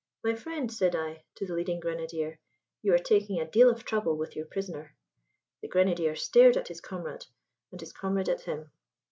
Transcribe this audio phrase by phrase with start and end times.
[0.23, 2.39] "My friend," said I to the leading grenadier,
[2.81, 4.95] "you are taking a deal of trouble with your prisoner."
[5.61, 7.27] The grenadier stared at his comrade,
[7.71, 8.71] and his comrade at him.